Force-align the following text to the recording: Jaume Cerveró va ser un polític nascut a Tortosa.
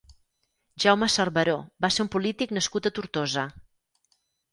Jaume 0.85 1.09
Cerveró 1.15 1.53
va 1.85 1.91
ser 1.97 2.05
un 2.05 2.09
polític 2.15 2.55
nascut 2.59 2.89
a 2.91 2.93
Tortosa. 2.97 3.45